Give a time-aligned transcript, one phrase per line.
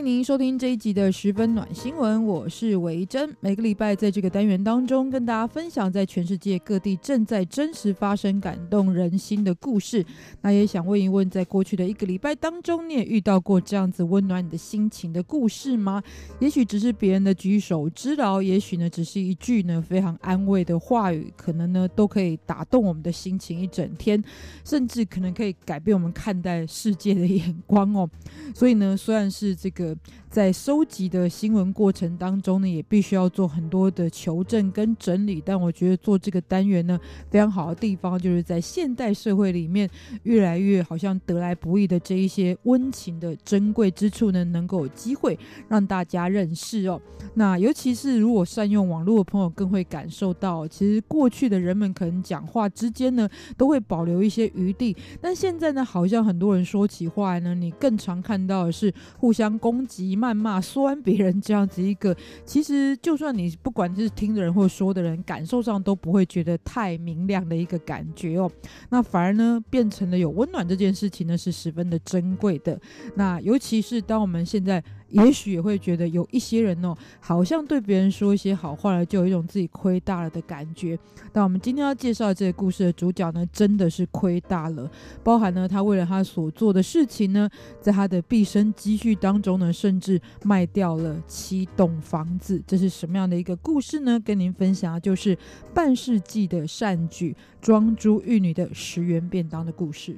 [0.00, 3.36] 迎您收听这一集的十分暖新闻，我是维珍。
[3.38, 10.02] 每个礼拜在这个单元当中，跟大家分享在全世界各地正在真实发生、感动人心的故事。
[10.40, 16.02] 那也想问一问，在过去的一个礼拜当中，你也遇到过这样子温暖你的心情的故事吗？
[16.38, 24.22] 也许只是别人的举手之劳，也许呢只是一句呢非常安慰的话语，可能呢都可以打动我们的心情一整天，
[24.64, 28.08] 甚至可能可以改变我们看待世界的眼光哦。
[28.54, 29.89] 所以呢，虽然是这个。
[30.28, 35.42] 在收集的新闻过程当中呢，也必须要做很多的求证跟整理。
[35.44, 36.98] 但我觉得做这个单元呢，
[37.30, 39.90] 非常好的地方就是在现代社会里面，
[40.22, 45.36] 越来越好像得来不易的这一些温情的珍贵之处呢，能够有机会
[45.68, 47.00] 让大家认识哦。
[47.34, 59.79] 那尤其是如果善用网络的朋友，更会感受到，其实过去的人们可能讲话之间呢，都会保留一些余地，但现在呢，好像很多人说起话来呢，你更常看到的是互相攻。
[59.86, 68.50] 急、谩骂、酸别人这样子一个，其实就算你不管是听的人或说的人，感受上都不会觉得太明亮的一个感觉哦。
[68.88, 72.80] 那反而呢，变成了有温暖这件事情呢，是十分的珍贵的。
[73.14, 74.82] 那尤其是当我们现在。
[75.10, 80.98] 也许也会觉得有一些人哦，好像对别人说一些好话了，就有一种自己亏大了的感觉。
[81.32, 84.90] 但我们今天要介绍这个故事的主角呢，真的是亏大了。
[85.22, 87.48] 包含呢，他为了他所做的事情呢，
[87.80, 92.62] 在他的毕生积蓄当中呢，甚至卖掉了七栋房子。
[92.66, 94.18] 这是什么样的一个故事呢？
[94.20, 95.36] 跟您分享的就是
[95.74, 100.16] 半世纪的善举，庄珠玉女的十元便当的故事。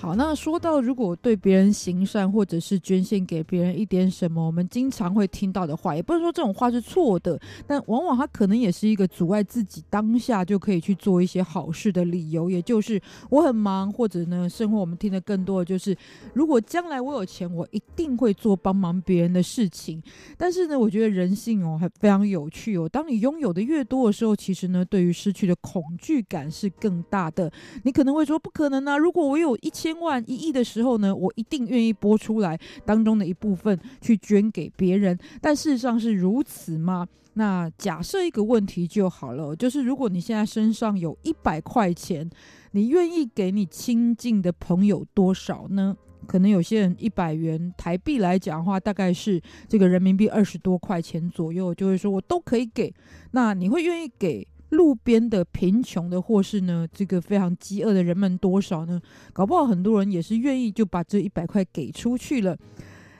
[0.00, 12.48] 好，那说到如果对别人行善，或者是捐献给别人一点什么，我们经常会听到的话，也不是说这种话是错的，但往往它可能也是一个阻碍自己当下就可以去做一些好事的理由。
[12.48, 15.94] 也就是我很忙，或者呢，生活我们听的更多的就是，
[16.32, 20.02] 如果将来我有钱，我一定会做帮忙别人的事情。
[20.38, 22.88] 但是呢，我觉得人性哦，还非常有趣哦。
[22.88, 27.52] 当你拥有的越多的时候，其实呢，对于失去的恐惧感是更大的。
[27.84, 29.89] 你可能会说，不可能啊，如果我有一千。
[29.92, 35.18] 千万一亿的时候呢，我一定愿意拨出来当中的一部分去捐给别人。
[35.40, 37.08] 但事实上是如此吗？
[37.34, 42.28] 那假设一个问题就好了，就是如果你现在身上有一百块钱，
[42.70, 45.96] 你愿意给你亲近的朋友多少呢？
[46.26, 52.94] 可能有些人一百元台币来讲的话，大概是这个人民币二十多块钱左右，就会说我都可以给。
[53.32, 54.46] 那你会愿意给？
[54.70, 59.00] 路边的贫穷的，或是呢，这个非常饥饿的人们多少呢？
[59.32, 62.56] 搞不好很多人也是愿意就把这一百块给出去了。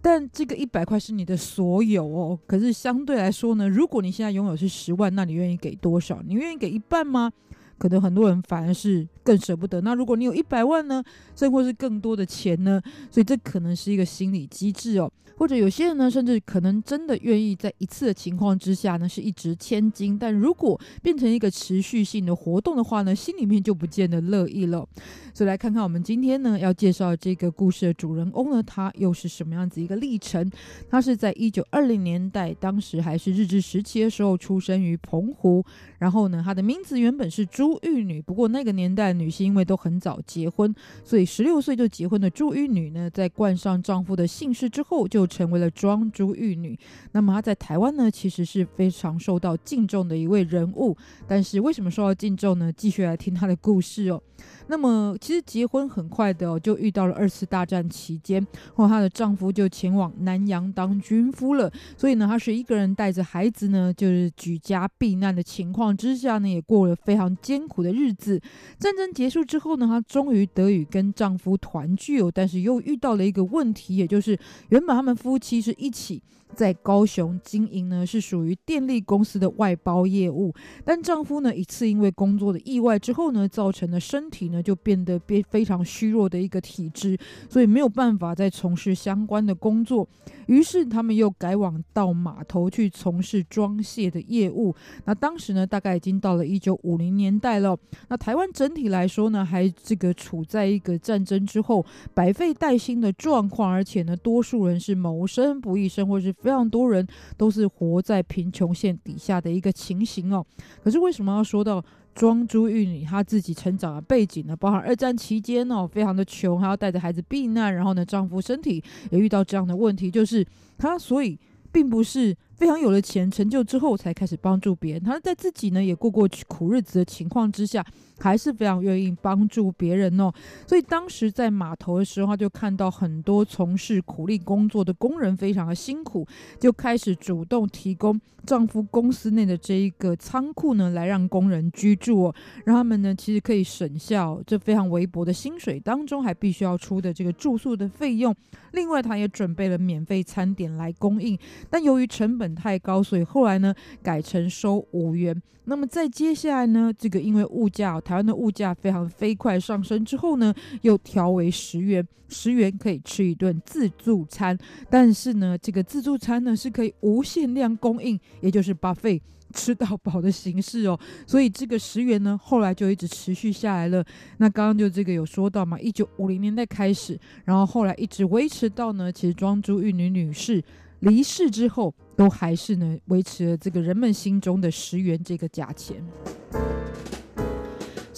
[0.00, 2.38] 但这个一百块是你的所有哦。
[2.46, 6.20] 可是相对来说呢，如果你现在拥有是十万，那你愿意给多少？
[6.26, 7.30] 你愿意给一半吗？
[7.78, 9.80] 可能很多人反而是更舍不得。
[9.80, 11.02] 那如果你有一百万呢，
[11.34, 12.80] 甚或是更多的钱呢？
[13.10, 15.10] 所以这可能是一个心理机制哦。
[15.38, 20.16] 或者有些人呢，甚至可能真的愿意在一次的情况之下呢，是一掷千金。
[20.16, 24.86] 但如果变成一个持续性的活动的话呢，心里面就不见得乐意了。
[25.34, 30.48] 所以来看看我们今天呢要介绍这个故事的主人公呢，他又是什么样子一个历程？
[30.88, 35.64] 他是在一九二零年代，当时还是日治时期的时候出生于澎湖。
[35.98, 40.74] 然后呢，他的名字原本是朱玉女，不过那个年代女性因为都很早结婚，
[41.04, 46.78] 所以十六岁就结婚的朱玉女呢，在冠上丈夫的姓氏之后，就成为了庄珠玉女。
[47.12, 50.96] 那么她在台湾呢，其实是非常受到敬重的一位人物。
[51.26, 52.72] 但是为什么受到敬重呢？
[52.72, 54.22] 继续来听她的故事哦。
[54.66, 68.40] 那么，其实结婚很快的哦，就遇到了二次大战期间，后她的丈夫就前往南洋当军夫了，所以呢，她是一个人带着孩子呢，就是举家避难的情况之下呢，也过了非常艰苦的日子。
[68.78, 74.38] 战争结束之后呢，她终于得以跟丈夫团聚哦，但是又遇到了一个问题，也就是
[74.68, 76.22] 原本他们夫妻是一起。
[76.54, 80.52] 在高雄经营呢，是属于电力公司的外包业务，
[80.84, 87.16] 但丈夫呢，一次因为工作的意外之后呢，造成了身体呢就变得变非常虚弱的一个体质，
[87.48, 90.06] 所以没有办法再从事相关的工作，
[90.46, 94.74] 于是他们又改往到码头去从事装卸的业务。
[95.06, 97.74] 那当时呢，大概已经到了一九五零年代了。
[98.08, 101.84] 那台湾整体来说呢，还这个处在一个战争之后
[102.14, 107.04] 百废待兴的状况，而且呢，多数人是谋生不易，生活是非常多人
[107.36, 110.46] 都是活在贫穷线底下的一个情形哦。
[110.84, 111.84] 可是为什么要说到
[112.14, 114.54] 庄珠玉女她自己成长的背景呢？
[114.54, 120.46] 包含二战期间哦，非常的穷，还要带着孩子避难，然后呢，丈夫身体也遇到这样的问题，就是
[120.78, 121.36] 她所以
[121.72, 122.36] 并不是。
[122.62, 125.02] 非常有了钱成就之后，才开始帮助别人。
[125.02, 127.84] 他在自己呢也过过苦日子的情况之下，
[128.20, 130.32] 还是非常愿意帮助别人哦。
[130.64, 136.24] 所以当时在码头的时候，他就看到很多从事苦力工作的工人非常的辛苦，
[136.60, 148.32] 就开始主动提供丈夫公司内的这一个仓库呢，来让工人居住哦，让他们呢其实可以省下这非常微薄的薪水当中，还必须要出的这个住宿的费用。
[148.70, 151.36] 另外，他也准备了免费餐点来供应，
[151.68, 155.40] 但由于成本太高，所以后来呢改成收五元。
[155.64, 164.58] 那么再接下来呢，这个因为物价，台湾的物价非常飞快上升之后呢，又调为十元，十元可以吃一顿自助餐。
[164.90, 169.20] 但是呢，这个自助餐呢是可以无限量供应，也就是 buffet
[169.54, 170.98] 吃到饱的形式哦。
[171.28, 174.04] 所以这个十元呢，后来就一直持续下来了。
[174.38, 180.60] 那刚刚就这个有说到嘛，一九五零年代开始，然后后来一直维持到呢，其实庄珠玉女女士。
[181.00, 186.04] 离世之后，都还是呢维持了这个人们心中的十元这个价钱。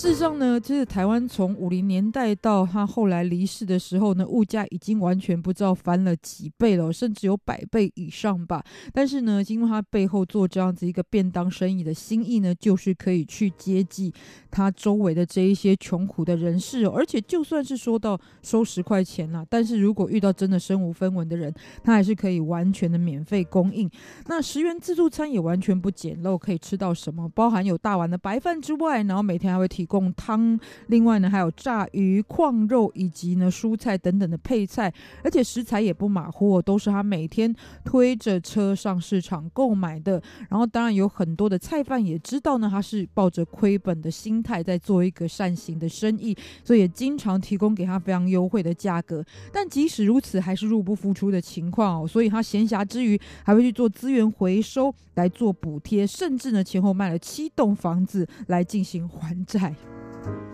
[0.05, 8.62] 事实上呢，其实台湾从五零年代到他后来离世的时候呢，物价已经完全不知道翻了几倍了，甚至有百倍以上吧。
[8.93, 14.12] 但是呢，因为他背后做这样子一个便当生意的心意呢，就是可以去接济
[14.51, 16.93] 他周围的这一些穷苦的人士哦。
[16.95, 21.51] 而且就算是说到收十块钱啦，但是如果遇到真的身无分文的人，
[21.83, 23.91] 他还是可以完全的免费供应。
[24.27, 27.27] 那十元自助餐也完全不简陋，可以吃到什么？
[27.31, 29.94] 包含有大碗的白饭之外，然后每天还会提供。
[29.94, 30.58] 供汤，
[30.88, 34.93] 另外呢还有炸鱼、矿肉以及呢蔬菜等等的配菜，
[35.23, 37.55] 而且食材也不马虎，都是他每天
[37.85, 40.20] 推着车上市场购买的。
[40.50, 49.25] 然后当然有很多的菜贩也知道呢，他是抱着亏本的心态在做一个善行的生意，所以也经常提供给他非常优惠的价格。
[49.52, 52.08] 但即使如此，还是入不敷出的情况哦。
[52.08, 59.75] 所以他闲暇之余还会去做资源回收来做补贴，甚至呢前后卖了七栋房子来进行还债。
[60.25, 60.54] Thank you.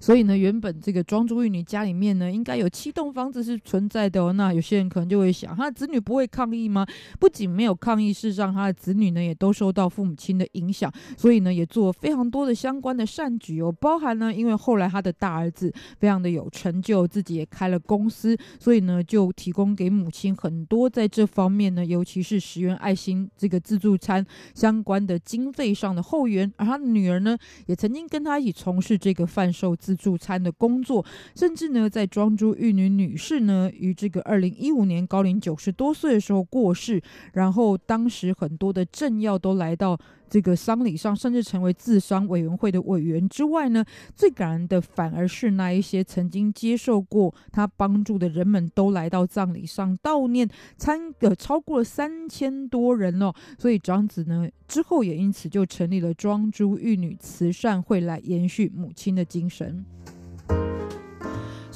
[0.00, 4.32] 所以呢，原本这个庄珠玉女家里面呢，应该有七栋房子是存在的哦。
[4.32, 6.86] 那有些人可能就会想，他的子女不会抗议吗？
[7.18, 13.72] 不仅没有抗议，事实上他的子女呢也都受到父母亲的影响，所以呢也做非常多的相关的善举哦。
[13.72, 24.24] 包含呢，因为后来他的大儿子非常的有成就，自己也开了公司，所以呢就提供给母亲很多在这方面呢，尤其是十元爱心这个自助餐
[24.54, 26.50] 相关的经费上的后援。
[26.56, 27.36] 而他的女儿呢，
[27.66, 31.02] 也曾经跟他一起从事这个贩售自助餐的工作，
[31.34, 37.00] 甚至呢，在庄珠玉女女士呢于这个二零一五年高龄九十多岁的时候过世，
[37.32, 43.84] 然后当时很多的政要都来到这个丧礼上，甚至成为治丧委员会的委员之外呢，
[44.14, 59.84] 最感人的反而是那一些曾经接受过他帮助的人们都来到葬礼上悼念，参呃超过了三千多人哦，所以庄子呢之后也因此就成立了庄珠玉女慈善会来延续母亲的精神。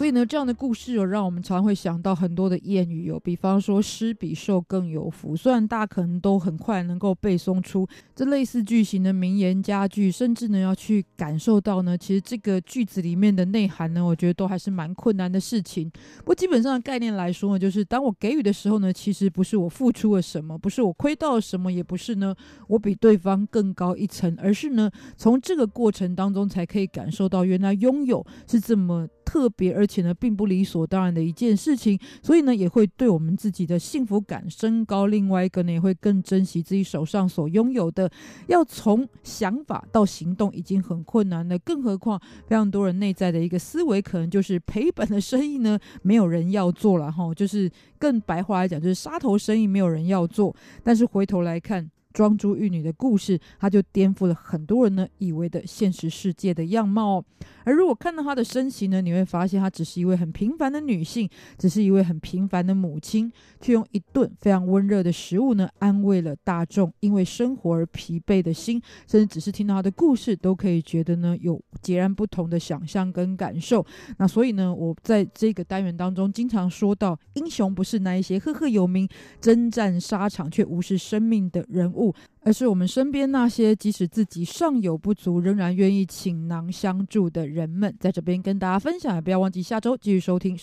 [0.02, 5.36] 所以呢，这样的故事有，让我们常常会想到很多的谚语，有比方说“施比受更有福”。
[5.38, 15.88] 虽然大家可能都很快能够背诵出这类似句型的名言佳句，甚至呢要去感受到呢，其实这个句子里面的内涵呢，我觉得都还是蛮困难的事情。
[16.18, 22.34] 不过基本上的概念来说呢，就是当我给予的时候呢，其实不是我付出了什么，不是我亏到了什么，也不是呢
[22.66, 35.06] 我比对方更高一层，而是呢从这个过程当中才可以感受到，原来拥有是这么特别，而且呢，并不理所当然的一件事情，所以呢，也会对我们自己的幸福感升高。
[35.06, 38.10] 另外一个呢，也会更珍惜自己手上所拥有的。
[38.48, 47.32] 要从想法到行动已经很困难了，更何况非常多人内在的一个思维，可能就是赔本的生意呢，没有人要做了哈。
[47.32, 50.54] 就是更白话来讲，就是杀头生意没有人要做。
[50.84, 51.90] 但是回头来看。
[52.12, 57.24] 庄珠玉女的故事，她就颠覆了很多人呢以为的现实世界的样貌哦。
[57.64, 61.28] 而如果看到她的身形呢，你会发现她只是一位很平凡的女性，
[61.58, 68.80] 只是一位很平凡的母亲，却用一顿非常温热的食物呢，安慰了大众因为生活而疲惫的心。
[69.06, 73.84] 甚至只是听到她的故事，都可以觉得呢有截然不同的想象跟感受。
[74.18, 79.08] 那所以呢，我在这个单元当中经常说到，英雄不是那一些赫赫有名、
[79.40, 82.01] 征战沙场却无视生命的人物。
[82.40, 87.94] 而是我们身边那些即使自己尚有不足，仍然愿意倾囊相助的人们。
[88.00, 90.56] 在这边跟大家分享，也不要忘记下周继续收听。